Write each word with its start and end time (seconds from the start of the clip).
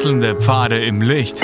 Wechselnde 0.00 0.34
Pfade 0.34 0.82
im 0.82 1.02
Licht. 1.02 1.42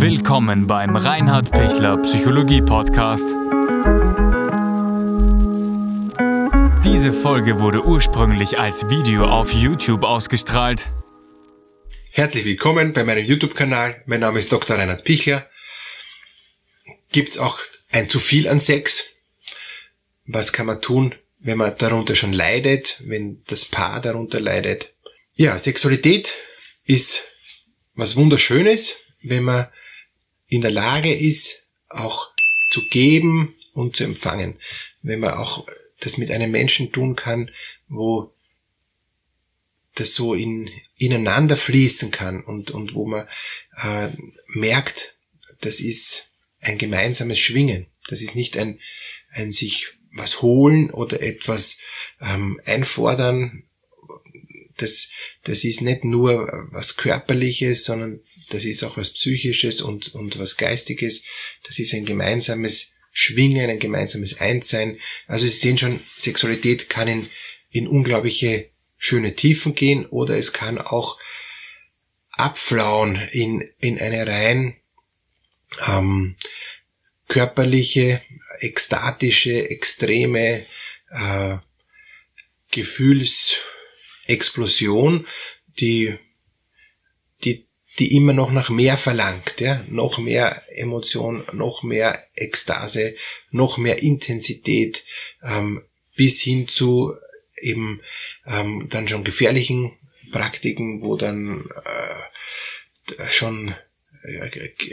Willkommen 0.00 0.66
beim 0.66 0.96
Reinhard 0.96 1.50
Pichler 1.50 1.98
Psychologie 1.98 2.62
Podcast. 2.62 3.26
Diese 6.82 7.12
Folge 7.12 7.60
wurde 7.60 7.84
ursprünglich 7.84 8.58
als 8.58 8.88
Video 8.88 9.26
auf 9.26 9.52
YouTube 9.52 10.04
ausgestrahlt. 10.04 10.88
Herzlich 12.12 12.46
willkommen 12.46 12.94
bei 12.94 13.04
meinem 13.04 13.26
YouTube-Kanal. 13.26 14.02
Mein 14.06 14.20
Name 14.20 14.38
ist 14.38 14.50
Dr. 14.50 14.78
Reinhard 14.78 15.04
Pichler. 15.04 15.50
Gibt's 17.12 17.36
auch 17.36 17.58
ein 17.92 18.08
zu 18.08 18.18
viel 18.18 18.48
an 18.48 18.58
Sex? 18.58 19.10
Was 20.24 20.54
kann 20.54 20.64
man 20.64 20.80
tun, 20.80 21.14
wenn 21.40 21.58
man 21.58 21.76
darunter 21.76 22.14
schon 22.14 22.32
leidet, 22.32 23.02
wenn 23.04 23.42
das 23.48 23.66
Paar 23.66 24.00
darunter 24.00 24.40
leidet? 24.40 24.94
Ja, 25.36 25.58
Sexualität 25.58 26.38
ist 26.90 27.28
was 27.94 28.16
Wunderschönes, 28.16 28.98
wenn 29.22 29.44
man 29.44 29.68
in 30.48 30.60
der 30.60 30.72
Lage 30.72 31.14
ist, 31.14 31.62
auch 31.88 32.30
zu 32.72 32.84
geben 32.88 33.54
und 33.74 33.94
zu 33.94 34.04
empfangen. 34.04 34.58
Wenn 35.00 35.20
man 35.20 35.34
auch 35.34 35.68
das 36.00 36.18
mit 36.18 36.32
einem 36.32 36.50
Menschen 36.50 36.90
tun 36.90 37.14
kann, 37.14 37.50
wo 37.88 38.34
das 39.94 40.14
so 40.14 40.34
in, 40.34 40.68
ineinander 40.96 41.56
fließen 41.56 42.10
kann 42.10 42.42
und, 42.42 42.72
und 42.72 42.94
wo 42.94 43.06
man 43.06 43.28
äh, 43.76 44.10
merkt, 44.48 45.14
das 45.60 45.80
ist 45.80 46.30
ein 46.60 46.76
gemeinsames 46.76 47.38
Schwingen. 47.38 47.86
Das 48.08 48.20
ist 48.20 48.34
nicht 48.34 48.56
ein, 48.56 48.80
ein 49.32 49.52
sich 49.52 49.94
was 50.12 50.42
holen 50.42 50.90
oder 50.90 51.22
etwas 51.22 51.78
ähm, 52.20 52.60
einfordern. 52.64 53.64
Das, 54.80 55.10
das 55.44 55.64
ist 55.64 55.80
nicht 55.82 56.04
nur 56.04 56.68
was 56.70 56.96
Körperliches, 56.96 57.84
sondern 57.84 58.20
das 58.50 58.64
ist 58.64 58.82
auch 58.82 58.96
was 58.96 59.12
Psychisches 59.12 59.80
und, 59.80 60.14
und 60.14 60.38
was 60.38 60.56
Geistiges. 60.56 61.24
Das 61.66 61.78
ist 61.78 61.94
ein 61.94 62.04
gemeinsames 62.04 62.94
Schwingen, 63.12 63.70
ein 63.70 63.78
gemeinsames 63.78 64.40
Einssein. 64.40 64.98
Also 65.26 65.46
Sie 65.46 65.52
sehen 65.52 65.78
schon, 65.78 66.00
Sexualität 66.18 66.88
kann 66.88 67.08
in, 67.08 67.30
in 67.70 67.86
unglaubliche 67.86 68.70
schöne 68.96 69.34
Tiefen 69.34 69.74
gehen 69.74 70.06
oder 70.06 70.36
es 70.36 70.52
kann 70.52 70.78
auch 70.78 71.18
abflauen 72.32 73.16
in, 73.32 73.68
in 73.78 73.98
eine 73.98 74.26
rein 74.26 74.76
ähm, 75.86 76.36
körperliche, 77.28 78.22
ekstatische, 78.58 79.70
extreme 79.70 80.66
äh, 81.10 81.56
Gefühlsexplosion, 84.30 85.26
die, 85.80 86.16
die, 87.44 87.66
die 87.98 88.16
immer 88.16 88.32
noch 88.32 88.52
nach 88.52 88.70
mehr 88.70 88.96
verlangt, 88.96 89.60
ja, 89.60 89.84
noch 89.88 90.18
mehr 90.18 90.62
Emotion, 90.74 91.44
noch 91.52 91.82
mehr 91.82 92.26
Ekstase, 92.34 93.16
noch 93.50 93.78
mehr 93.78 94.02
Intensität, 94.02 95.04
ähm, 95.42 95.82
bis 96.16 96.40
hin 96.40 96.68
zu 96.68 97.14
eben 97.60 98.00
ähm, 98.46 98.88
dann 98.90 99.08
schon 99.08 99.24
gefährlichen 99.24 99.92
Praktiken, 100.32 101.02
wo 101.02 101.16
dann 101.16 101.68
äh, 101.84 103.26
schon 103.30 103.74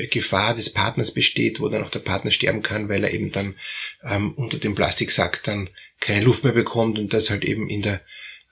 Gefahr 0.10 0.56
des 0.56 0.72
Partners 0.72 1.14
besteht, 1.14 1.60
wo 1.60 1.68
dann 1.68 1.84
auch 1.84 1.92
der 1.92 2.00
Partner 2.00 2.32
sterben 2.32 2.62
kann, 2.62 2.88
weil 2.88 3.04
er 3.04 3.14
eben 3.14 3.32
dann 3.32 3.56
ähm, 4.04 4.34
unter 4.34 4.58
dem 4.58 4.74
Plastiksack 4.74 5.44
dann 5.44 5.70
keine 6.00 6.24
Luft 6.24 6.44
mehr 6.44 6.54
bekommt 6.54 6.98
und 6.98 7.14
das 7.14 7.30
halt 7.30 7.44
eben 7.44 7.70
in 7.70 7.82
der 7.82 8.02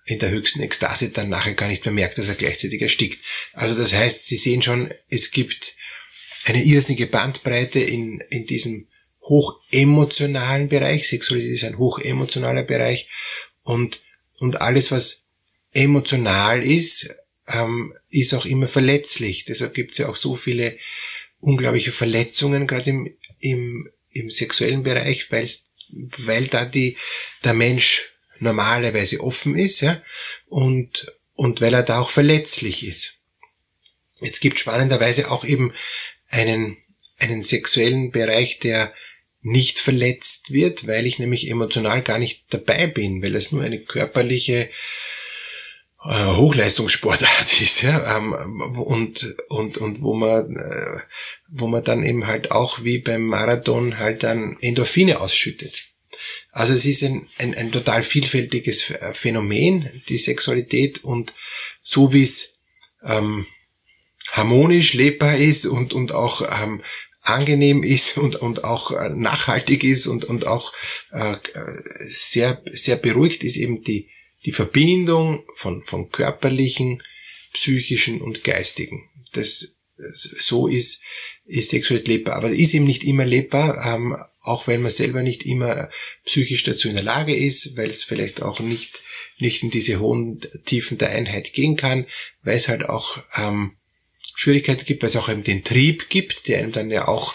in 0.06 0.20
der 0.20 0.30
höchsten 0.30 0.62
Ekstase 0.62 1.10
dann 1.10 1.30
nachher 1.30 1.56
gar 1.56 1.68
nicht 1.68 1.84
mehr 1.84 1.94
merkt, 1.94 2.18
dass 2.18 2.28
er 2.28 2.36
gleichzeitig 2.36 2.82
erstickt. 2.82 3.20
Also 3.54 3.76
das 3.76 3.94
heißt, 3.94 4.26
Sie 4.26 4.38
sehen 4.38 4.62
schon, 4.62 4.94
es 5.10 5.32
gibt 5.32 5.76
eine 6.46 6.64
irrsinnige 6.64 7.08
Bandbreite 7.08 7.80
in, 7.80 8.22
in 8.30 8.46
diesem 8.46 8.88
hochemotionalen 9.24 10.70
Bereich. 10.70 11.08
Sexualität 11.08 11.54
ist 11.54 11.64
ein 11.64 11.80
hochemotionaler 11.80 12.64
Bereich 12.64 13.08
und, 13.64 14.02
und 14.38 14.62
alles, 14.62 14.92
was 14.92 15.26
emotional 15.72 16.64
ist, 16.64 17.16
ähm, 17.48 17.96
ist 18.10 18.34
auch 18.36 18.46
immer 18.46 18.68
verletzlich. 18.68 19.46
Deshalb 19.46 19.74
gibt 19.74 19.94
es 19.94 19.98
ja 19.98 20.08
auch 20.08 20.16
so 20.16 20.36
viele 20.36 20.78
unglaubliche 21.40 21.92
Verletzungen, 21.92 22.68
gerade 22.68 22.92
im, 22.92 23.18
im, 23.40 23.90
im 24.12 24.30
sexuellen 24.30 24.84
Bereich, 24.84 25.32
weil 25.32 26.48
da 26.48 26.66
die, 26.66 26.98
der 27.44 27.54
Mensch 27.56 28.15
normalerweise 28.40 29.22
offen 29.22 29.58
ist 29.58 29.82
ja, 29.82 30.02
und, 30.48 31.12
und 31.34 31.62
weil 31.62 31.74
er 31.74 31.84
da 31.84 32.00
auch 32.00 32.10
verletzlich 32.10 32.86
ist. 32.86 33.22
Jetzt 34.20 34.40
gibt 34.40 34.60
spannenderweise 34.60 35.30
auch 35.32 35.44
eben 35.44 35.74
einen, 36.30 36.78
einen 37.20 37.42
sexuellen 37.42 38.12
Bereich, 38.12 38.60
der 38.60 38.94
nicht 39.42 39.78
verletzt 39.80 40.52
wird, 40.52 40.88
weil 40.88 41.06
ich 41.06 41.20
nämlich 41.20 41.50
emotional 41.50 42.02
gar 42.02 42.18
nicht 42.18 42.46
dabei 42.50 42.88
bin, 42.88 43.22
weil 43.22 43.36
es 43.36 43.52
nur 43.52 43.64
eine 43.64 43.80
körperliche 43.80 44.70
äh, 46.04 46.36
Hochleistungssportart 46.36 47.62
ist, 47.62 47.84
ja, 47.84 48.18
ähm, 48.18 48.34
und, 48.78 49.36
und, 49.50 49.78
und 49.78 50.02
wo 50.02 50.16
man, 50.16 50.56
äh, 50.56 51.00
wo 51.48 51.68
man 51.68 51.84
dann 51.84 52.04
eben 52.04 52.26
halt 52.26 52.52
auch 52.52 52.84
wie 52.84 53.00
beim 53.00 53.26
Marathon 53.26 53.98
halt 53.98 54.24
dann 54.24 54.58
Endorphine 54.62 55.20
ausschüttet. 55.20 55.95
Also 56.52 56.74
es 56.74 56.86
ist 56.86 57.04
ein, 57.04 57.28
ein, 57.38 57.54
ein 57.54 57.72
total 57.72 58.04
vielfältiges 58.04 58.94
Phänomen, 59.14 60.02
die 60.10 60.18
Sexualität 60.18 61.04
und 61.04 61.34
so 61.82 62.14
wie 62.14 62.22
es 62.22 62.56
ähm, 63.04 63.46
harmonisch 64.32 64.94
lebbar 64.94 65.38
ist 65.38 65.66
und, 65.66 65.94
und 65.94 66.12
auch 66.12 66.42
ähm, 66.64 66.82
angenehm 67.22 67.84
ist 67.84 68.18
und, 68.18 68.36
und 68.36 68.64
auch 68.64 68.92
äh, 68.92 69.10
nachhaltig 69.10 69.84
ist 69.84 70.08
und, 70.08 70.26
und 70.26 70.46
auch 70.46 70.74
äh, 71.12 71.38
sehr, 72.08 72.62
sehr 72.72 72.96
beruhigt 72.96 73.44
ist 73.44 73.58
eben 73.58 73.82
die, 73.82 74.10
die 74.46 74.52
Verbindung 74.52 75.46
von, 75.56 75.84
von 75.84 76.10
körperlichen, 76.10 77.02
psychischen 77.54 78.22
und 78.22 78.44
geistigen. 78.44 79.10
Das, 79.34 79.75
so 80.14 80.68
ist, 80.68 81.02
ist 81.46 81.70
Sexualität 81.72 82.08
lebbar. 82.08 82.36
Aber 82.36 82.50
ist 82.50 82.74
eben 82.74 82.86
nicht 82.86 83.04
immer 83.04 83.26
lebbar, 83.26 83.86
ähm, 83.86 84.18
auch 84.42 84.68
wenn 84.68 84.82
man 84.82 84.92
selber 84.92 85.24
nicht 85.24 85.46
immer 85.46 85.90
psychisch 86.26 86.64
dazu 86.64 86.90
in 86.90 86.96
der 86.96 87.04
Lage 87.04 87.36
ist, 87.36 87.78
weil 87.78 87.90
es 87.90 88.04
vielleicht 88.04 88.42
auch 88.42 88.60
nicht, 88.60 89.04
nicht 89.40 89.64
in 89.64 89.72
diese 89.72 90.00
hohen 90.00 90.42
Tiefen 90.66 90.98
der 90.98 91.10
Einheit 91.10 91.54
gehen 91.54 91.76
kann, 91.76 92.06
weil 92.44 92.58
es 92.58 92.68
halt 92.68 92.88
auch 92.88 93.18
ähm, 93.36 93.78
Schwierigkeiten 94.36 94.86
gibt, 94.86 95.02
weil 95.02 95.10
es 95.10 95.18
auch 95.18 95.30
eben 95.30 95.44
den 95.44 95.64
Trieb 95.64 96.10
gibt, 96.10 96.48
der 96.48 96.60
einem 96.60 96.72
dann 96.72 96.92
ja 96.92 97.08
auch 97.08 97.34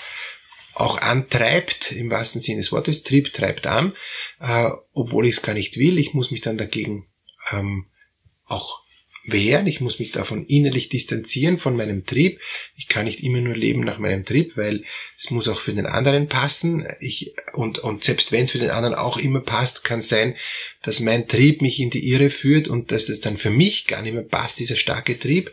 auch 0.75 0.99
antreibt, 0.99 1.93
im 1.93 2.11
wahrsten 2.11 2.41
Sinne 2.41 2.59
des 2.59 2.73
Wortes, 2.73 3.03
Trieb 3.03 3.33
treibt 3.35 3.67
an, 3.67 3.95
äh, 4.39 4.71
obwohl 4.95 5.27
ich 5.27 5.37
es 5.37 5.43
gar 5.43 5.53
nicht 5.53 5.77
will. 5.77 5.99
Ich 5.99 6.15
muss 6.15 6.31
mich 6.31 6.41
dann 6.41 6.57
dagegen 6.57 7.07
ähm, 7.53 7.87
auch 8.47 8.81
wehren, 9.25 9.67
ich 9.67 9.81
muss 9.81 9.99
mich 9.99 10.13
davon 10.13 10.47
innerlich 10.47 10.89
distanzieren 10.89 11.59
von 11.59 11.77
meinem 11.77 12.05
Trieb. 12.05 12.41
Ich 12.77 12.89
kann 12.89 13.05
nicht 13.05 13.23
immer 13.23 13.41
nur 13.41 13.55
leben 13.55 13.81
nach 13.81 13.99
meinem 13.99 14.25
Trieb, 14.25 14.57
weil 14.57 14.85
es 15.17 15.31
muss 15.31 15.49
auch 15.49 15.61
für 15.61 15.75
den 15.75 15.87
anderen 15.87 16.29
passen. 16.29 16.87
Ich, 17.01 17.35
und, 17.53 17.79
und 17.79 18.05
selbst 18.05 18.33
wenn 18.33 18.45
es 18.45 18.53
für 18.53 18.59
den 18.59 18.71
anderen 18.71 18.95
auch 18.95 19.19
immer 19.19 19.41
passt, 19.41 19.85
kann 19.85 19.99
es 19.99 20.09
sein, 20.09 20.37
dass 20.83 21.01
mein 21.01 21.29
Trieb 21.29 21.61
mich 21.63 21.81
in 21.81 21.91
die 21.91 22.09
Irre 22.09 22.31
führt 22.31 22.69
und 22.69 22.93
dass 22.93 23.07
das 23.07 23.21
dann 23.21 23.37
für 23.37 23.51
mich 23.51 23.87
gar 23.87 24.03
nicht 24.03 24.15
mehr 24.15 24.23
passt, 24.23 24.59
dieser 24.59 24.77
starke 24.77 25.19
Trieb 25.19 25.53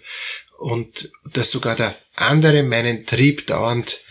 und 0.57 1.11
dass 1.25 1.51
sogar 1.51 1.75
der 1.75 1.97
andere 2.15 2.63
meinen 2.63 3.05
Trieb 3.05 3.47
dauernd 3.47 4.01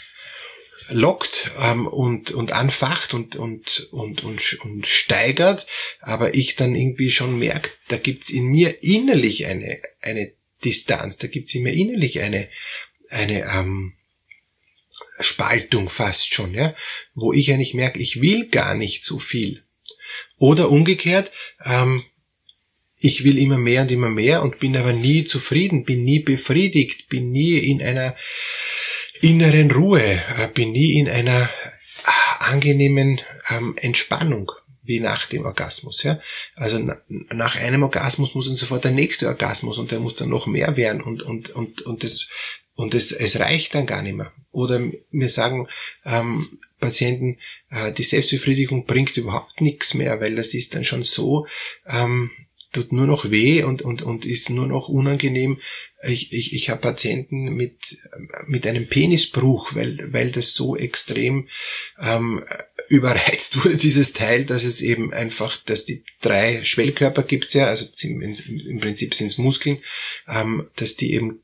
lockt 0.88 1.50
ähm, 1.60 1.86
und, 1.86 2.30
und 2.32 2.52
anfacht 2.52 3.14
und, 3.14 3.36
und, 3.36 3.88
und, 3.92 4.22
und, 4.22 4.60
und 4.60 4.86
steigert, 4.86 5.66
aber 6.00 6.34
ich 6.34 6.56
dann 6.56 6.74
irgendwie 6.74 7.10
schon 7.10 7.38
merke, 7.38 7.71
da 7.88 7.97
gibt's 7.97 8.30
in 8.30 8.47
mir 8.47 8.83
innerlich 8.83 9.47
eine, 9.47 9.80
eine 10.00 10.33
Distanz, 10.65 11.18
da 11.18 11.27
gibt's 11.27 11.54
in 11.54 11.65
mir 11.65 11.72
innerlich 11.72 12.21
eine, 12.21 12.48
eine 13.10 13.50
ähm, 13.53 13.94
Spaltung 15.18 15.88
fast 15.88 16.34
schon, 16.34 16.54
ja, 16.54 16.74
wo 17.15 17.33
ich 17.33 17.53
eigentlich 17.53 17.74
merke, 17.74 17.98
ich 17.98 18.21
will 18.21 18.48
gar 18.48 18.74
nicht 18.74 19.04
so 19.04 19.18
viel. 19.18 19.65
Oder 20.38 20.71
umgekehrt, 20.71 21.33
ähm, 21.65 22.04
ich 22.98 23.24
will 23.24 23.38
immer 23.38 23.59
mehr 23.59 23.83
und 23.83 23.91
immer 23.91 24.09
mehr 24.09 24.42
und 24.42 24.59
bin 24.59 24.77
aber 24.77 24.92
nie 24.92 25.24
zufrieden, 25.24 25.84
bin 25.84 26.04
nie 26.04 26.21
befriedigt, 26.21 27.09
bin 27.09 27.30
nie 27.30 27.59
in 27.59 27.83
einer 27.83 28.16
inneren 29.21 29.71
Ruhe, 29.71 30.03
äh, 30.03 30.48
bin 30.53 30.72
nie 30.72 30.98
in 30.98 31.09
einer 31.09 31.42
äh, 31.42 32.51
angenehmen 32.51 33.21
ähm, 33.51 33.74
Entspannung 33.80 34.53
wie 34.83 35.01
nach 35.01 35.27
dem 35.27 35.45
Orgasmus. 35.45 36.03
Ja? 36.04 36.21
Also 36.54 36.78
nach 37.09 37.57
einem 37.57 37.83
Orgasmus 37.83 38.34
muss 38.34 38.47
dann 38.47 38.57
sofort 38.57 38.84
der 38.84 38.92
nächste 38.92 39.27
Orgasmus 39.27 39.78
und 39.78 39.91
der 39.91 40.01
muss 40.01 40.15
dann 40.15 40.28
noch 40.28 40.47
mehr 40.47 40.77
werden 40.77 41.03
und 41.03 41.22
und 41.22 41.51
und 41.51 41.83
und 41.83 42.04
das 42.04 42.28
und 42.74 42.95
es, 42.95 43.10
es 43.10 43.41
reicht 43.41 43.74
dann 43.74 43.86
gar 43.86 44.03
nicht 44.03 44.16
mehr. 44.16 44.33
Oder 44.53 44.80
mir 45.10 45.28
sagen 45.28 45.69
ähm, 46.04 46.60
Patienten, 46.78 47.39
äh, 47.71 47.92
die 47.92 48.03
Selbstbefriedigung 48.03 48.86
bringt 48.86 49.16
überhaupt 49.16 49.60
nichts 49.60 49.95
mehr, 49.95 50.21
weil 50.21 50.36
das 50.36 50.54
ist 50.54 50.74
dann 50.74 50.84
schon 50.84 51.03
so, 51.03 51.47
ähm, 51.86 52.30
tut 52.72 52.92
nur 52.92 53.07
noch 53.07 53.30
weh 53.30 53.62
und, 53.62 53.83
und, 53.83 54.03
und 54.03 54.27
ist 54.27 54.51
nur 54.51 54.66
noch 54.66 54.89
unangenehm. 54.89 55.59
Ich, 56.03 56.33
ich, 56.33 56.54
ich 56.54 56.71
habe 56.71 56.81
Patienten 56.81 57.54
mit, 57.54 57.98
mit 58.47 58.66
einem 58.66 58.87
Penisbruch, 58.87 59.75
weil, 59.75 60.13
weil 60.13 60.31
das 60.31 60.53
so 60.53 60.77
extrem 60.77 61.48
ähm, 61.98 62.45
überreizt 62.89 63.65
wurde, 63.65 63.77
dieses 63.78 64.13
Teil, 64.13 64.45
dass 64.45 64.65
es 64.65 64.83
eben 64.83 65.13
einfach, 65.13 65.63
dass 65.65 65.84
die 65.84 66.04
drei 66.21 66.63
Schwellkörper 66.63 67.22
gibt's 67.22 67.54
ja, 67.54 67.66
also 67.66 67.87
im, 68.03 68.81
Prinzip 68.81 69.15
sind 69.15 69.28
es 69.28 69.39
Muskeln, 69.39 69.78
ähm, 70.28 70.69
dass 70.77 70.97
die 70.97 71.15
eben 71.15 71.43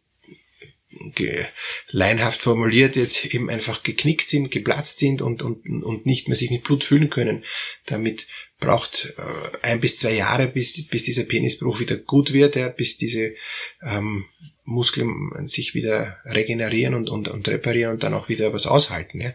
leinhaft 1.89 2.43
formuliert 2.43 2.97
jetzt 2.97 3.25
eben 3.35 3.49
einfach 3.51 3.83
geknickt 3.83 4.29
sind, 4.29 4.51
geplatzt 4.51 4.99
sind 4.99 5.23
und, 5.23 5.43
und, 5.43 5.65
und 5.83 6.07
nicht 6.07 6.29
mehr 6.29 6.37
sich 6.37 6.51
mit 6.51 6.65
Blut 6.65 6.85
füllen 6.85 7.11
können. 7.11 7.45
Damit 7.87 8.27
braucht 8.63 9.15
äh, 9.19 9.67
ein 9.67 9.81
bis 9.81 9.99
zwei 9.99 10.13
Jahre, 10.13 10.47
bis, 10.47 10.87
bis 10.87 11.03
dieser 11.03 11.25
Penisbruch 11.25 11.81
wieder 11.81 11.97
gut 11.97 12.33
wird, 12.33 12.57
ja, 12.57 12.69
bis 12.69 12.97
diese 12.97 13.35
ähm, 13.83 14.25
Muskeln 14.65 15.49
sich 15.49 15.75
wieder 15.75 16.19
regenerieren 16.25 16.95
und, 16.95 17.11
und, 17.11 17.29
und 17.29 17.49
reparieren 17.49 17.93
und 17.93 18.03
dann 18.03 18.15
auch 18.15 18.29
wieder 18.29 18.53
was 18.53 18.67
aushalten. 18.67 19.21
Ja. 19.21 19.35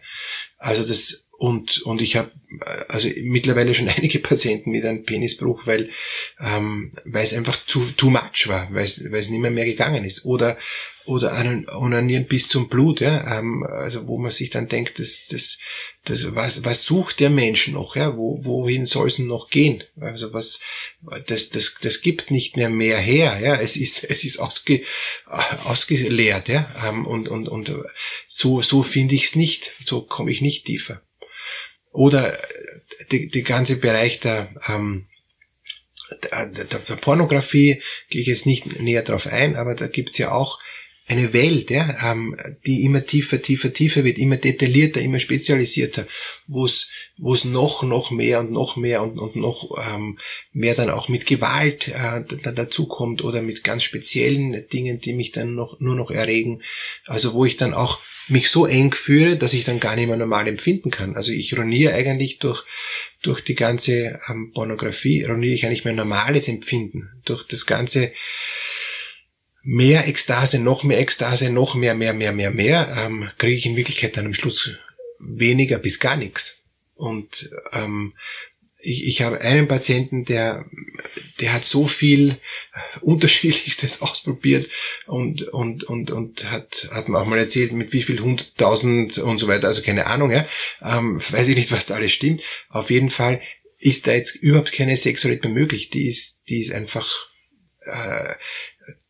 Also 0.57 0.83
das 0.88 1.27
und, 1.38 1.83
und 1.83 2.01
ich 2.01 2.15
habe 2.15 2.31
also 2.88 3.09
mittlerweile 3.21 3.74
schon 3.74 3.89
einige 3.95 4.19
Patienten 4.19 4.71
mit 4.71 4.85
einem 4.85 5.03
Penisbruch, 5.03 5.68
weil, 5.68 5.91
ähm, 6.39 6.91
weil 7.06 7.23
es 7.23 7.35
einfach 7.35 7.63
zu 7.65 7.81
too 7.95 8.09
much 8.09 8.47
war, 8.47 8.73
weil 8.73 8.85
es, 8.85 9.03
weil 9.12 9.19
es 9.19 9.30
nicht 9.30 9.41
mehr, 9.41 9.51
mehr 9.51 9.65
gegangen 9.65 10.03
ist. 10.03 10.25
Oder 10.25 10.57
oder 11.07 11.31
onanieren 11.77 12.27
bis 12.27 12.50
zum 12.50 12.68
Blut, 12.68 13.00
ja, 13.00 13.39
ähm, 13.39 13.63
also 13.63 14.07
wo 14.07 14.18
man 14.18 14.30
sich 14.30 14.50
dann 14.50 14.68
denkt, 14.68 15.00
das, 15.00 15.25
das, 15.30 15.57
das, 16.04 16.36
was, 16.36 16.65
was 16.65 16.83
sucht 16.83 17.21
der 17.21 17.30
Mensch 17.30 17.69
noch, 17.69 17.95
ja, 17.95 18.18
wo, 18.18 18.44
wohin 18.44 18.86
soll 18.86 19.07
es 19.07 19.18
noch 19.18 19.50
gehen? 19.50 19.83
Also 20.00 20.33
was, 20.33 20.59
das, 21.27 21.50
das, 21.50 21.77
das 21.81 22.01
gibt 22.01 22.30
nicht 22.30 22.57
mehr 22.57 22.69
mehr 22.69 22.98
her, 22.98 23.39
ja, 23.42 23.56
es 23.56 23.77
ist, 23.77 24.04
es 24.04 24.25
ist 24.25 24.39
ausge, 24.39 24.83
ausgeleert, 25.63 26.50
ja, 26.50 26.75
ähm, 26.86 27.07
und, 27.07 27.30
und, 27.30 27.48
und 27.48 27.74
so, 28.27 28.62
so 28.62 28.83
finde 28.83 29.15
ich 29.15 29.25
es 29.25 29.36
nicht, 29.36 29.75
so 29.86 30.01
komme 30.01 30.31
ich 30.31 30.42
nicht 30.42 30.65
tiefer. 30.65 31.01
Oder 31.94 32.38
die, 33.12 33.30
die 33.30 33.44
ganze 33.44 33.80
Bereich 33.80 34.19
der, 34.19 34.50
ähm, 34.68 35.07
der, 36.24 36.65
der, 36.65 36.80
der 36.80 36.95
Pornografie 36.95 37.81
gehe 38.09 38.21
ich 38.21 38.27
jetzt 38.27 38.45
nicht 38.45 38.80
näher 38.80 39.04
drauf 39.04 39.27
ein, 39.27 39.56
aber 39.56 39.74
da 39.74 39.88
gibt's 39.88 40.18
ja 40.18 40.31
auch 40.31 40.59
eine 41.07 41.31
Welt, 41.33 41.71
ja, 41.71 42.12
ähm, 42.12 42.36
die 42.65 42.83
immer 42.83 43.06
tiefer, 43.06 43.42
tiefer, 43.42 43.71
tiefer 43.71 44.04
wird, 44.04 44.18
immer 44.18 44.38
detaillierter, 44.38 45.01
immer 45.01 45.19
spezialisierter, 45.19 46.06
wo 46.48 46.65
es 46.65 46.89
wo 47.18 47.33
es 47.33 47.45
noch, 47.45 47.81
noch 47.83 48.12
mehr 48.12 48.39
und 48.39 48.51
noch 48.51 48.77
mehr 48.77 49.01
und, 49.01 49.18
und 49.18 49.36
noch 49.36 49.71
ähm, 49.83 50.19
mehr 50.51 50.75
dann 50.75 50.89
auch 50.89 51.09
mit 51.09 51.25
Gewalt 51.25 51.88
äh, 51.88 52.21
dazukommt 52.54 53.24
oder 53.24 53.42
mit 53.42 53.63
ganz 53.63 53.83
speziellen 53.83 54.68
Dingen, 54.69 55.00
die 55.00 55.13
mich 55.13 55.31
dann 55.31 55.56
noch 55.56 55.80
nur 55.80 55.95
noch 55.95 56.12
erregen. 56.12 56.62
Also 57.06 57.33
wo 57.33 57.45
ich 57.45 57.57
dann 57.57 57.74
auch 57.74 58.00
mich 58.27 58.50
so 58.50 58.65
eng 58.65 58.94
führe, 58.94 59.38
dass 59.38 59.54
ich 59.54 59.63
dann 59.63 59.80
gar 59.80 59.95
nicht 59.95 60.07
mehr 60.07 60.18
normal 60.18 60.48
empfinden 60.48 60.92
kann. 60.92 61.15
Also 61.15 61.31
ich 61.31 61.57
roniere 61.57 61.94
eigentlich 61.94 62.39
durch, 62.39 62.63
durch 63.21 63.42
die 63.42 63.56
ganze 63.56 64.19
ähm, 64.30 64.51
Pornografie, 64.54 65.24
roniere 65.24 65.54
ich 65.54 65.65
eigentlich 65.65 65.86
mein 65.86 65.95
normales 65.95 66.48
Empfinden. 66.48 67.09
Durch 67.25 67.48
das 67.48 67.65
ganze 67.65 68.12
mehr 69.69 70.08
Ekstase, 70.08 70.60
noch 70.60 70.84
mehr 70.86 70.98
Ekstase, 70.98 71.50
noch 71.50 71.75
mehr, 71.75 71.94
mehr, 71.94 72.14
mehr, 72.14 72.31
mehr, 72.31 72.52
mehr, 72.52 72.98
ähm, 72.98 73.30
kriege 73.38 73.58
ich 73.58 73.66
in 73.66 73.75
Wirklichkeit 73.75 74.16
dann 74.16 74.25
am 74.25 74.34
Schluss 74.34 74.72
weniger 75.19 75.78
bis 75.78 76.00
gar 76.00 76.16
nichts. 76.16 76.62
Und 76.96 77.52
ähm, 77.74 78.14
ich, 78.80 79.06
ich 79.06 79.22
habe 79.24 79.42
einen 79.42 79.68
Patienten, 79.68 80.24
der, 80.24 80.66
der 81.42 81.52
hat 81.52 81.66
so 81.66 81.86
viel 81.86 82.40
Unterschiedlichstes 83.02 84.02
ausprobiert 84.02 84.69
und, 85.06 85.44
und, 85.50 85.84
und, 85.84 86.12
und 86.12 86.50
hat, 86.50 86.88
hat 86.92 87.10
mir 87.10 87.19
auch 87.19 87.25
mal 87.25 87.38
erzählt, 87.38 87.74
mit 87.74 87.92
wie 87.92 88.04
viel 88.04 88.22
hunderttausend 88.22 89.18
und 89.18 89.38
so 89.38 89.50
weiter, 89.50 89.68
also 89.68 89.81
keine 89.81 90.08
Ahnung, 90.08 90.31
ja, 90.31 90.48
ähm, 90.81 91.19
weiß 91.19 91.50
ich 91.50 91.58
nicht, 91.58 91.74
was 91.74 91.88
da 91.88 91.96
alles 91.96 92.14
stimmt. 92.14 92.42
Auf 92.69 92.90
jeden 92.90 93.10
Fall 93.10 93.42
ist 93.80 94.08
da 94.08 94.14
jetzt 94.14 94.34
überhaupt 94.36 94.72
keine 94.72 94.96
Sexualität 94.96 95.44
mehr 95.44 95.54
möglich. 95.54 95.90
Die 95.90 96.08
ist, 96.08 96.44
die 96.48 96.62
ist 96.62 96.72
einfach 96.72 97.12
äh, 97.81 98.34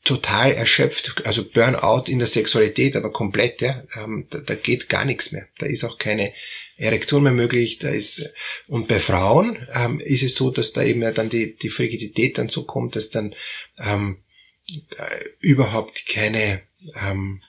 total 0.08 0.54
erschöpft, 0.54 1.26
also 1.26 1.44
Burnout 1.44 2.10
in 2.10 2.20
der 2.20 2.28
Sexualität, 2.28 2.96
aber 2.96 3.12
komplett, 3.12 3.62
ja, 3.62 3.84
ähm, 3.96 4.26
da, 4.30 4.40
da, 4.40 4.56
geht 4.56 4.88
gar 4.88 5.04
nichts 5.04 5.34
mehr. 5.34 5.48
Da 5.60 5.66
ist 5.66 5.84
auch 5.84 5.98
keine 5.98 6.34
Erektion 6.78 7.24
mehr 7.24 7.34
möglich, 7.34 7.80
da 7.80 7.90
ist, 7.90 8.34
und 8.68 8.88
bei 8.88 9.00
Frauen 9.00 9.68
ähm, 9.74 10.00
ist 10.00 10.24
es 10.24 10.36
so, 10.36 10.50
dass 10.50 10.72
da 10.72 10.84
eben 10.84 11.02
ja 11.02 11.12
dann 11.12 11.30
die, 11.30 11.58
die 11.58 11.70
Frigidität 11.70 12.38
dann 12.38 12.48
so 12.48 12.64
kommt, 12.64 12.96
dass 12.96 13.10
dann 13.10 13.36
ähm, 13.78 14.20
äh, 14.98 15.26
überhaupt 15.42 16.06
keine, 16.08 16.62
ähm, 16.96 17.44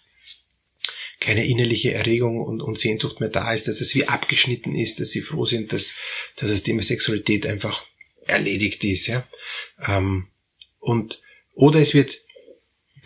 keine 1.20 1.46
innerliche 1.46 1.92
Erregung 1.92 2.40
und, 2.40 2.60
und 2.60 2.76
Sehnsucht 2.76 3.20
mehr 3.20 3.28
da 3.28 3.52
ist, 3.52 3.68
dass 3.68 3.80
es 3.80 3.94
wie 3.94 4.08
abgeschnitten 4.08 4.74
ist, 4.74 4.98
dass 4.98 5.10
sie 5.10 5.20
froh 5.20 5.44
sind, 5.44 5.72
dass, 5.72 5.94
dass 6.36 6.50
das 6.50 6.64
Thema 6.64 6.82
Sexualität 6.82 7.46
einfach 7.46 7.84
erledigt 8.26 8.82
ist, 8.82 9.06
ja. 9.06 9.28
Ähm, 9.86 10.26
und, 10.80 11.22
oder 11.54 11.80
es 11.80 11.94
wird 11.94 12.22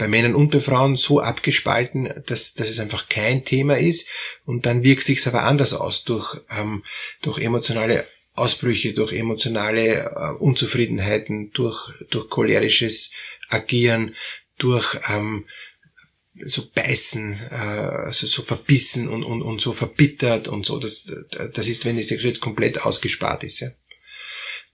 bei 0.02 0.08
Männern 0.08 0.34
und 0.34 0.50
bei 0.50 0.58
Frauen 0.58 0.96
so 0.96 1.20
abgespalten, 1.20 2.12
dass, 2.26 2.54
dass 2.54 2.68
es 2.68 2.80
einfach 2.80 3.08
kein 3.08 3.44
Thema 3.44 3.78
ist 3.78 4.08
und 4.44 4.66
dann 4.66 4.82
wirkt 4.82 5.04
sich 5.04 5.24
aber 5.28 5.44
anders 5.44 5.74
aus 5.74 6.02
durch, 6.02 6.40
ähm, 6.50 6.82
durch 7.22 7.38
emotionale 7.38 8.08
Ausbrüche, 8.32 8.94
durch 8.94 9.12
emotionale 9.12 10.10
äh, 10.10 10.42
Unzufriedenheiten, 10.42 11.52
durch, 11.52 11.78
durch 12.10 12.28
cholerisches 12.30 13.12
Agieren, 13.48 14.16
durch 14.58 14.98
ähm, 15.08 15.46
so 16.34 16.68
beißen, 16.74 17.40
äh, 17.52 17.54
also 17.54 18.26
so 18.26 18.42
verbissen 18.42 19.08
und, 19.08 19.22
und, 19.22 19.40
und 19.40 19.60
so 19.60 19.72
verbittert 19.72 20.48
und 20.48 20.66
so. 20.66 20.80
Das, 20.80 21.06
das 21.52 21.68
ist, 21.68 21.84
wenn 21.84 21.96
die 21.96 22.02
Sexualität 22.02 22.40
komplett 22.40 22.84
ausgespart 22.84 23.44
ist. 23.44 23.60
Ja. 23.60 23.68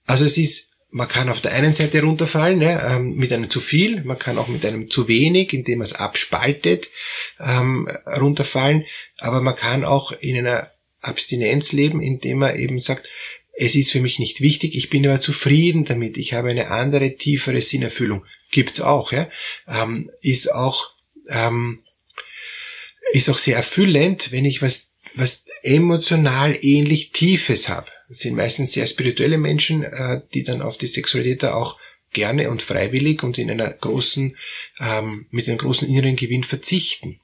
Also 0.07 0.25
es 0.25 0.39
ist 0.39 0.71
man 0.91 1.09
kann 1.09 1.29
auf 1.29 1.41
der 1.41 1.53
einen 1.53 1.75
Seite 1.75 2.03
runterfallen 2.03 2.63
ja, 2.63 2.97
ähm, 2.97 3.15
mit 3.15 3.33
einem 3.33 3.51
zu 3.51 3.61
viel, 3.61 4.03
man 4.05 4.19
kann 4.19 4.39
auch 4.39 4.49
mit 4.49 4.65
einem 4.65 4.91
zu 4.91 5.07
wenig, 5.07 5.53
indem 5.53 5.79
man 5.79 5.85
es 5.85 5.95
abspaltet, 5.95 6.89
ähm, 7.41 7.89
runterfallen, 8.07 8.85
aber 9.19 9.41
man 9.41 9.57
kann 9.57 9.85
auch 9.85 10.13
in 10.13 10.37
einer 10.37 10.71
Abstinenz 11.01 11.73
leben, 11.73 12.03
indem 12.03 12.39
man 12.39 12.57
eben 12.57 12.81
sagt, 12.81 13.07
es 13.53 13.75
ist 13.75 13.91
für 13.91 14.01
mich 14.01 14.19
nicht 14.19 14.41
wichtig, 14.41 14.75
ich 14.77 14.89
bin 14.89 15.07
aber 15.07 15.21
zufrieden 15.21 15.85
damit, 15.85 16.17
ich 16.17 16.33
habe 16.33 16.51
eine 16.51 16.71
andere, 16.71 17.17
tiefere 17.17 17.61
Sinnerfüllung. 17.61 18.25
Gibt's 18.51 18.81
auch, 18.81 19.13
ja. 19.13 19.29
Ähm, 19.67 20.11
ist 20.23 20.53
auch, 20.53 20.93
ähm, 21.29 21.83
ist 23.13 23.29
auch 23.29 23.39
sehr 23.39 23.57
erfüllend, 23.57 24.33
wenn 24.33 24.45
ich 24.45 24.63
was, 24.63 24.93
was 25.15 25.45
emotional 25.63 26.57
ähnlich 26.63 27.11
Tiefes 27.11 27.69
habe. 27.69 27.91
Sind 28.09 28.37
meistens 28.37 28.73
sehr 28.73 28.87
spirituelle 28.87 29.39
Menschen, 29.39 29.83
äh, 29.83 30.23
die 30.33 30.43
dann 30.43 30.63
auf 30.63 30.79
die 30.79 30.87
Sexualität 30.87 31.45
auch 31.45 31.79
gerne 32.13 32.51
und 32.51 32.63
freiwillig 32.63 33.23
und 33.23 33.39
in 33.39 33.51
einer 33.51 33.71
großen, 33.71 34.37
ähm, 34.81 35.27
mit 35.31 35.49
einem 35.49 35.59
großen 35.59 35.89
inneren 35.89 36.17
Gewinn 36.17 36.45
verzichten. 36.45 37.21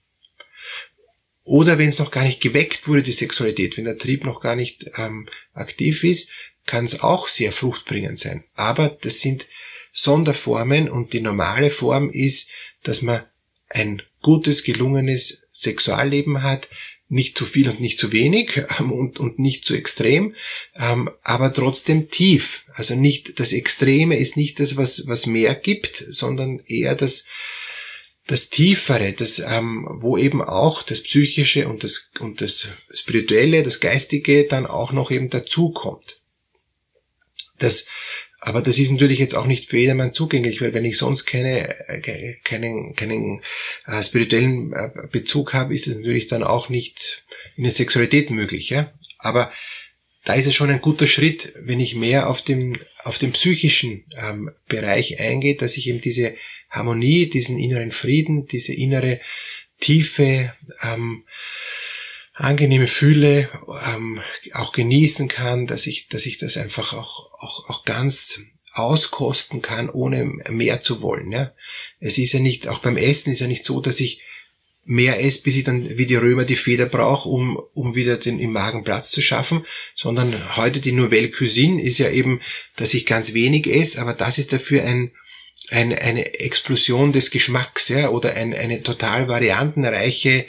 Oder 1.42 1.78
wenn 1.78 1.88
es 1.88 1.98
noch 1.98 2.10
gar 2.10 2.24
nicht 2.24 2.40
geweckt 2.40 2.88
wurde, 2.88 3.02
die 3.02 3.12
Sexualität, 3.12 3.76
wenn 3.76 3.84
der 3.84 3.98
Trieb 3.98 4.24
noch 4.24 4.40
gar 4.40 4.56
nicht 4.56 4.90
ähm, 4.96 5.28
aktiv 5.52 6.04
ist, 6.04 6.30
kann 6.66 6.84
es 6.84 7.02
auch 7.02 7.28
sehr 7.28 7.52
fruchtbringend 7.52 8.18
sein. 8.18 8.44
Aber 8.54 8.88
das 8.88 9.20
sind 9.20 9.46
Sonderformen 9.92 10.88
und 10.90 11.12
die 11.12 11.20
normale 11.20 11.70
Form 11.70 12.10
ist, 12.10 12.50
dass 12.82 13.02
man 13.02 13.24
ein 13.68 14.02
gutes, 14.22 14.64
gelungenes 14.64 15.46
Sexualleben 15.52 16.42
hat, 16.42 16.68
nicht 17.14 17.38
zu 17.38 17.47
viel 17.47 17.68
und 17.68 17.80
nicht 17.80 17.99
zu 17.99 18.12
wenig 18.12 18.62
ähm, 18.78 18.92
und, 18.92 19.21
und 19.21 19.38
nicht 19.38 19.64
zu 19.64 19.75
extrem, 19.75 20.35
ähm, 20.75 21.09
aber 21.23 21.52
trotzdem 21.52 22.11
tief. 22.11 22.64
Also 22.75 22.97
nicht 22.97 23.38
das 23.38 23.52
Extreme 23.52 24.18
ist 24.18 24.37
nicht 24.37 24.59
das, 24.59 24.76
was, 24.76 25.06
was 25.06 25.26
mehr 25.26 25.54
gibt, 25.54 26.04
sondern 26.09 26.59
eher 26.66 26.97
das, 26.97 27.26
das 28.26 28.50
Tiefere, 28.50 29.12
das, 29.12 29.38
ähm, 29.38 29.87
wo 29.88 30.18
eben 30.18 30.42
auch 30.42 30.83
das 30.83 31.04
Psychische 31.04 31.68
und 31.68 31.85
das, 31.85 32.11
und 32.18 32.40
das 32.40 32.71
Spirituelle, 32.92 33.62
das 33.62 33.78
Geistige 33.78 34.47
dann 34.49 34.66
auch 34.66 34.92
noch 34.92 35.12
eben 35.12 35.30
dazukommt. 35.30 36.21
Das, 37.61 37.87
aber 38.46 38.60
das 38.60 38.78
ist 38.78 38.90
natürlich 38.90 39.20
jetzt 39.20 39.34
auch 39.34 39.46
nicht 39.46 39.70
für 39.70 39.78
jedermann 39.78 40.12
zugänglich, 40.12 40.60
weil 40.60 40.74
wenn 40.74 40.84
ich 40.84 40.98
sonst 40.98 41.24
keine, 41.24 41.88
äh, 41.88 42.34
keinen, 42.44 42.94
keinen 42.94 43.40
äh, 43.86 44.02
spirituellen 44.02 44.74
äh, 44.74 44.90
Bezug 45.10 45.54
habe, 45.54 45.72
ist 45.72 45.86
es 45.86 45.96
natürlich 45.96 46.26
dann 46.26 46.44
auch 46.44 46.68
nicht 46.68 47.24
in 47.56 47.62
der 47.62 47.72
Sexualität 47.72 48.28
möglich. 48.28 48.68
Ja? 48.68 48.92
Aber 49.18 49.50
da 50.24 50.34
ist 50.34 50.46
es 50.46 50.54
schon 50.54 50.68
ein 50.68 50.82
guter 50.82 51.06
Schritt, 51.06 51.54
wenn 51.58 51.80
ich 51.80 51.94
mehr 51.94 52.28
auf 52.28 52.42
dem, 52.42 52.76
auf 53.02 53.16
den 53.16 53.32
psychischen 53.32 54.04
ähm, 54.14 54.50
Bereich 54.68 55.20
eingehe, 55.20 55.56
dass 55.56 55.78
ich 55.78 55.88
eben 55.88 56.02
diese 56.02 56.34
Harmonie, 56.68 57.30
diesen 57.30 57.58
inneren 57.58 57.92
Frieden, 57.92 58.44
diese 58.44 58.74
innere 58.74 59.22
tiefe 59.80 60.52
ähm, 60.82 61.24
angenehme 62.34 62.88
Fühle 62.88 63.48
ähm, 63.86 64.20
auch 64.52 64.72
genießen 64.72 65.28
kann, 65.28 65.66
dass 65.66 65.86
ich, 65.86 66.08
dass 66.08 66.26
ich 66.26 66.38
das 66.38 66.56
einfach 66.56 66.92
auch, 66.92 67.32
auch, 67.40 67.70
auch 67.70 67.84
ganz 67.84 68.40
auskosten 68.72 69.62
kann, 69.62 69.88
ohne 69.88 70.24
mehr 70.50 70.82
zu 70.82 71.00
wollen. 71.00 71.30
Ja. 71.30 71.52
Es 72.00 72.18
ist 72.18 72.32
ja 72.32 72.40
nicht, 72.40 72.66
auch 72.66 72.80
beim 72.80 72.96
Essen 72.96 73.32
ist 73.32 73.40
ja 73.40 73.46
nicht 73.46 73.64
so, 73.64 73.80
dass 73.80 74.00
ich 74.00 74.20
mehr 74.84 75.24
esse, 75.24 75.42
bis 75.42 75.56
ich 75.56 75.64
dann 75.64 75.96
wie 75.96 76.06
die 76.06 76.16
Römer 76.16 76.44
die 76.44 76.56
Feder 76.56 76.86
brauche, 76.86 77.28
um, 77.28 77.56
um 77.72 77.94
wieder 77.94 78.18
den, 78.18 78.38
im 78.38 78.52
Magen 78.52 78.84
Platz 78.84 79.10
zu 79.10 79.22
schaffen, 79.22 79.64
sondern 79.94 80.56
heute 80.56 80.80
die 80.80 80.92
Nouvelle 80.92 81.30
Cuisine 81.30 81.82
ist 81.82 81.98
ja 81.98 82.10
eben, 82.10 82.40
dass 82.76 82.92
ich 82.92 83.06
ganz 83.06 83.32
wenig 83.32 83.66
esse, 83.66 84.00
aber 84.00 84.12
das 84.12 84.38
ist 84.38 84.52
dafür 84.52 84.82
ein, 84.84 85.12
ein, 85.71 85.97
eine 85.99 86.40
Explosion 86.40 87.12
des 87.12 87.30
Geschmacks, 87.30 87.88
ja, 87.88 88.09
oder 88.09 88.35
ein, 88.35 88.54
eine 88.54 88.83
total 88.83 89.28
variantenreiche 89.28 90.47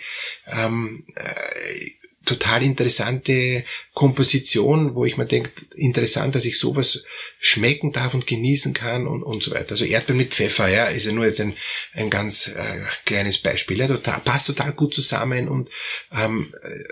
ähm, 0.47 1.05
äh, 1.15 1.91
total 2.25 2.63
interessante 2.63 3.63
Komposition, 3.93 4.95
wo 4.95 5.05
ich 5.05 5.17
mir 5.17 5.25
denke, 5.25 5.51
interessant, 5.75 6.35
dass 6.35 6.45
ich 6.45 6.59
sowas 6.59 7.03
schmecken 7.39 7.91
darf 7.91 8.13
und 8.13 8.27
genießen 8.27 8.73
kann 8.73 9.07
und, 9.07 9.23
und 9.23 9.43
so 9.43 9.51
weiter. 9.51 9.71
Also 9.71 9.85
Erdbeeren 9.85 10.17
mit 10.17 10.33
Pfeffer, 10.33 10.67
ja, 10.67 10.85
ist 10.85 11.05
ja 11.05 11.11
nur 11.11 11.25
jetzt 11.25 11.39
ein, 11.39 11.55
ein 11.93 12.09
ganz 12.09 12.47
äh, 12.47 12.81
kleines 13.05 13.37
Beispiel. 13.37 13.79
Ja, 13.79 13.87
total, 13.87 14.21
passt 14.21 14.47
total 14.47 14.73
gut 14.73 14.93
zusammen 14.93 15.47
und 15.47 15.69
ähm, 16.11 16.53
äh, 16.63 16.83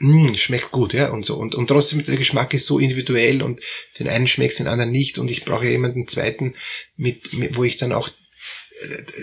mh, 0.00 0.34
schmeckt 0.34 0.70
gut, 0.70 0.92
ja, 0.92 1.10
und 1.10 1.24
so. 1.24 1.36
Und, 1.36 1.54
und 1.54 1.68
trotzdem, 1.68 2.04
der 2.04 2.16
Geschmack 2.16 2.52
ist 2.54 2.66
so 2.66 2.78
individuell 2.78 3.42
und 3.42 3.60
den 3.98 4.08
einen 4.08 4.26
schmeckt, 4.26 4.58
den 4.58 4.68
anderen 4.68 4.90
nicht 4.90 5.18
und 5.18 5.30
ich 5.30 5.44
brauche 5.44 5.66
jemanden 5.66 6.06
zweiten, 6.06 6.54
mit, 6.96 7.32
mit 7.32 7.56
wo 7.56 7.64
ich 7.64 7.76
dann 7.76 7.92
auch 7.92 8.08
äh, 8.08 8.12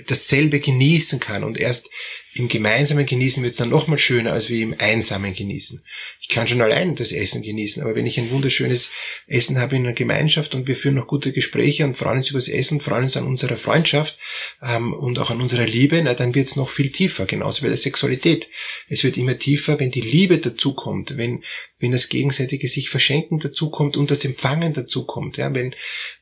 dasselbe 0.08 0.60
genießen 0.60 1.20
kann 1.20 1.44
und 1.44 1.60
erst 1.60 1.90
im 2.38 2.50
gemeinsamen 2.50 3.06
Genießen 3.06 3.42
wird 3.44 3.54
es 3.54 3.60
dann 3.60 3.70
nochmal 3.70 3.98
schöner 3.98 4.34
als 4.34 4.50
wie 4.50 4.62
im 4.62 4.76
einsamen 4.78 5.34
Genießen. 5.34 5.86
Ich 6.20 6.28
kann 6.28 6.48
schon 6.48 6.62
allein 6.62 6.98
das 6.98 7.14
Essen 7.14 7.42
genießen, 7.42 7.82
aber 7.82 7.96
wenn 7.96 8.06
ich 8.06 8.20
ein 8.20 8.30
wunderschönes 8.30 8.92
Essen 9.26 9.58
habe 9.58 9.78
in 9.78 9.86
einer 9.86 9.94
Gemeinschaft 9.94 10.54
und 10.54 10.68
wir 10.68 10.76
führen 10.76 10.96
noch 10.96 11.08
gute 11.08 11.32
Gespräche 11.32 11.86
und 11.86 11.96
freuen 11.96 12.18
uns 12.18 12.32
über 12.32 12.40
das 12.40 12.50
Essen, 12.50 12.82
freuen 12.82 13.06
uns 13.06 13.16
an 13.16 13.26
unserer 13.26 13.56
Freundschaft 13.56 14.20
ähm, 14.62 14.94
und 14.94 15.18
auch 15.18 15.32
an 15.32 15.40
unserer 15.40 15.66
Liebe, 15.66 16.02
na, 16.04 16.14
dann 16.14 16.36
wird 16.36 16.48
es 16.48 16.58
noch 16.58 16.70
viel 16.70 16.90
tiefer, 16.90 17.26
genauso 17.26 17.64
wie 17.64 17.70
der 17.70 17.78
Sexualität. 17.78 18.50
Es 18.90 19.06
wird 19.06 19.16
immer 19.16 19.38
tiefer, 19.38 19.80
wenn 19.80 19.92
die 19.92 20.02
Liebe 20.02 20.38
dazukommt, 20.40 21.16
wenn 21.16 21.44
wenn 21.80 21.92
das 21.92 22.10
gegenseitige 22.10 22.68
sich 22.68 22.90
verschenken 22.90 23.40
dazukommt 23.40 23.96
und 23.96 24.12
das 24.12 24.26
Empfangen 24.26 24.74
dazukommt, 24.74 25.38
ja, 25.38 25.54
wenn 25.54 25.74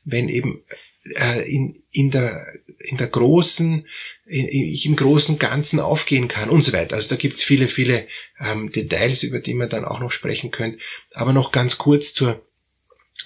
wenn 0.04 0.28
eben 0.28 0.62
äh, 1.04 1.50
in, 1.50 1.82
in 1.90 2.10
der 2.10 2.46
in 2.84 2.96
der 2.96 3.08
großen 3.08 3.86
ich 4.26 4.86
im 4.86 4.96
großen 4.96 5.38
Ganzen 5.38 5.80
aufgehen 5.80 6.28
kann 6.28 6.48
und 6.48 6.62
so 6.62 6.72
weiter. 6.72 6.96
Also 6.96 7.10
da 7.10 7.16
gibt's 7.16 7.42
viele, 7.42 7.68
viele 7.68 8.08
ähm, 8.40 8.70
Details, 8.70 9.22
über 9.22 9.38
die 9.38 9.54
man 9.54 9.68
dann 9.68 9.84
auch 9.84 10.00
noch 10.00 10.10
sprechen 10.10 10.50
könnte. 10.50 10.78
Aber 11.12 11.32
noch 11.32 11.52
ganz 11.52 11.76
kurz 11.76 12.14
zur 12.14 12.42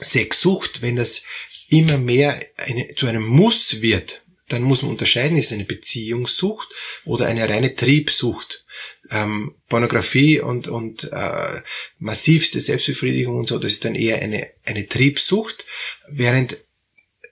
Sexsucht. 0.01 0.83
Wenn 0.83 0.97
das 0.97 1.25
immer 1.69 1.99
mehr 1.99 2.41
eine, 2.57 2.95
zu 2.95 3.07
einem 3.07 3.25
Muss 3.25 3.81
wird, 3.81 4.23
dann 4.49 4.63
muss 4.63 4.83
man 4.83 4.91
unterscheiden, 4.91 5.37
ist 5.37 5.47
es 5.47 5.53
eine 5.53 5.65
Beziehungssucht 5.65 6.69
oder 7.05 7.27
eine 7.27 7.49
reine 7.49 7.75
Triebsucht. 7.75 8.65
Ähm, 9.11 9.55
Pornografie 9.69 10.41
und, 10.41 10.69
und 10.69 11.11
äh, 11.13 11.61
massivste 11.99 12.61
Selbstbefriedigung 12.61 13.37
und 13.37 13.49
so, 13.49 13.59
das 13.59 13.73
ist 13.73 13.85
dann 13.85 13.95
eher 13.95 14.21
eine, 14.21 14.49
eine 14.67 14.87
Triebsucht, 14.87 15.65
während 16.09 16.59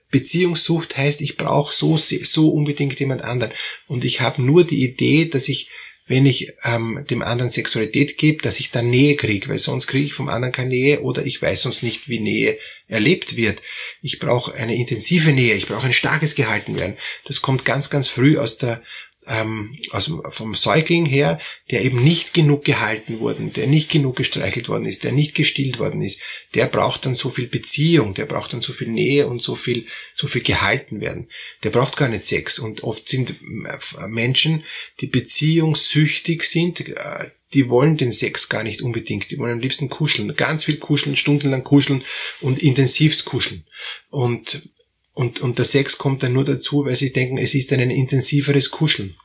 Beziehungssucht 0.09 0.95
heißt, 0.97 1.21
ich 1.21 1.37
brauche 1.37 1.73
so, 1.73 1.97
so 1.97 2.49
unbedingt 2.49 2.99
jemand 2.99 3.21
anderen. 3.21 3.53
Und 3.87 4.05
ich 4.05 4.21
habe 4.21 4.41
nur 4.41 4.63
die 4.63 4.83
Idee, 4.83 5.25
dass 5.25 5.49
ich, 5.49 5.69
wenn 6.07 6.25
ich 6.25 6.53
ähm, 6.63 7.05
dem 7.09 7.21
anderen 7.21 7.49
Sexualität 7.51 8.17
gebe, 8.17 8.41
dass 8.41 8.61
ich 8.61 8.71
dann 8.71 8.89
Nähe 8.89 9.17
kriege, 9.17 9.49
weil 9.49 9.59
sonst 9.59 9.87
kriege 9.87 10.05
ich 10.05 10.13
vom 10.13 10.29
anderen 10.29 10.53
keine 10.53 10.69
Nähe 10.69 11.01
oder 11.01 11.25
ich 11.25 11.41
weiß 11.41 11.61
sonst 11.61 11.83
nicht, 11.83 12.07
wie 12.07 12.19
Nähe 12.19 12.57
erlebt 12.87 13.35
wird. 13.35 13.61
Ich 14.01 14.19
brauche 14.19 14.53
eine 14.53 14.75
intensive 14.75 15.33
Nähe, 15.33 15.55
ich 15.55 15.67
brauche 15.67 15.87
ein 15.87 15.93
starkes 15.93 16.35
Gehaltenwerden. 16.35 16.97
Das 17.25 17.41
kommt 17.41 17.65
ganz, 17.65 17.89
ganz 17.89 18.07
früh 18.07 18.37
aus 18.37 18.57
der 18.57 18.81
ähm, 19.27 19.75
aus, 19.91 20.11
vom 20.29 20.53
Säugling 20.53 21.05
her, 21.05 21.39
der 21.69 21.83
eben 21.83 22.03
nicht 22.03 22.33
genug 22.33 22.63
gehalten 22.63 23.19
worden, 23.19 23.51
der 23.53 23.67
nicht 23.67 23.89
genug 23.89 24.15
gestreichelt 24.15 24.69
worden 24.69 24.85
ist, 24.85 25.03
der 25.03 25.11
nicht 25.11 25.35
gestillt 25.35 25.79
worden 25.79 26.01
ist, 26.01 26.21
der 26.53 26.65
braucht 26.65 27.05
dann 27.05 27.13
so 27.13 27.29
viel 27.29 27.47
Beziehung, 27.47 28.13
der 28.13 28.25
braucht 28.25 28.53
dann 28.53 28.61
so 28.61 28.73
viel 28.73 28.87
Nähe 28.89 29.27
und 29.27 29.41
so 29.41 29.55
viel, 29.55 29.85
so 30.15 30.27
viel 30.27 30.41
gehalten 30.41 31.01
werden. 31.01 31.29
Der 31.63 31.69
braucht 31.69 31.97
gar 31.97 32.09
nicht 32.09 32.25
Sex. 32.25 32.59
Und 32.59 32.83
oft 32.83 33.07
sind 33.09 33.31
äh, 33.31 34.07
Menschen, 34.07 34.63
die 35.01 35.07
beziehungssüchtig 35.07 36.43
sind, 36.43 36.87
äh, 36.87 37.29
die 37.53 37.69
wollen 37.69 37.97
den 37.97 38.11
Sex 38.11 38.49
gar 38.49 38.63
nicht 38.63 38.81
unbedingt. 38.81 39.31
Die 39.31 39.37
wollen 39.37 39.53
am 39.53 39.59
liebsten 39.59 39.89
kuscheln, 39.89 40.35
ganz 40.35 40.65
viel 40.65 40.77
kuscheln, 40.77 41.15
stundenlang 41.15 41.63
kuscheln 41.63 42.03
und 42.41 42.61
intensivst 42.61 43.25
kuscheln. 43.25 43.65
Und 44.09 44.69
und, 45.17 45.39
und 45.39 45.57
der 45.57 45.65
Sex 45.65 45.97
kommt 45.97 46.21
dann 46.21 46.33
nur 46.33 46.45
dazu, 46.45 46.85
weil 46.85 46.95
sie 46.95 47.11
denken, 47.11 47.39
es 47.39 47.55
ist 47.55 47.73
ein 47.73 47.89
intensiveres 47.89 48.69
Kuscheln. 48.69 49.17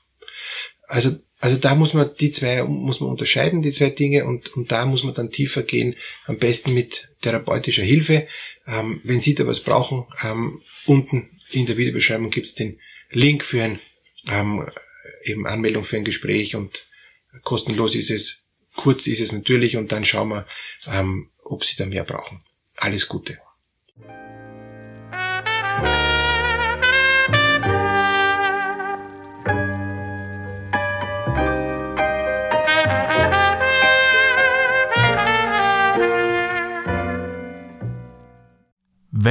Also, 0.88 1.18
also 1.38 1.58
da 1.58 1.74
muss 1.74 1.92
man 1.92 2.12
die 2.18 2.30
zwei, 2.30 2.62
muss 2.62 3.00
man 3.00 3.10
unterscheiden, 3.10 3.60
die 3.60 3.72
zwei 3.72 3.90
Dinge, 3.90 4.24
und, 4.24 4.48
und 4.56 4.72
da 4.72 4.86
muss 4.86 5.04
man 5.04 5.12
dann 5.12 5.30
tiefer 5.30 5.62
gehen, 5.62 5.96
am 6.24 6.38
besten 6.38 6.72
mit 6.72 7.10
therapeutischer 7.20 7.82
Hilfe. 7.82 8.26
Ähm, 8.66 9.02
wenn 9.04 9.20
Sie 9.20 9.34
da 9.34 9.46
was 9.46 9.60
brauchen, 9.60 10.06
ähm, 10.24 10.62
unten 10.86 11.38
in 11.50 11.66
der 11.66 11.76
Videobeschreibung 11.76 12.30
gibt's 12.30 12.54
den 12.54 12.80
Link 13.10 13.44
für 13.44 13.62
ein 13.62 13.80
ähm, 14.26 14.66
eben 15.24 15.46
Anmeldung 15.46 15.84
für 15.84 15.96
ein 15.96 16.04
Gespräch 16.04 16.56
und 16.56 16.86
kostenlos 17.42 17.94
ist 17.94 18.10
es, 18.10 18.46
kurz 18.76 19.08
ist 19.08 19.20
es 19.20 19.32
natürlich 19.32 19.76
und 19.76 19.92
dann 19.92 20.06
schauen 20.06 20.30
wir, 20.30 20.46
ähm, 20.86 21.28
ob 21.44 21.66
Sie 21.66 21.76
da 21.76 21.84
mehr 21.84 22.04
brauchen. 22.04 22.42
Alles 22.76 23.08
Gute. 23.08 23.38